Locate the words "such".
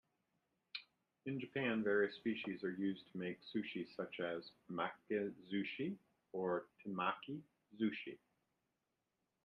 3.95-4.19